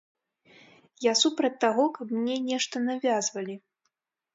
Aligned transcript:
Я 1.07 1.13
супраць 1.21 1.53
таго, 1.67 1.87
каб 2.01 2.07
мне 2.21 2.35
нешта 2.49 2.87
навязвалі. 2.91 3.65